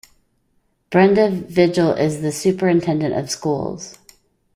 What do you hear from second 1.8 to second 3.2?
is the Superintendent